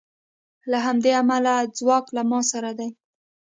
له 0.71 0.77
همدې 0.85 1.11
امله 1.21 1.53
ځواک 1.77 2.05
له 2.15 2.21
ما 2.29 2.39
سره 2.51 2.71
دی 2.79 2.89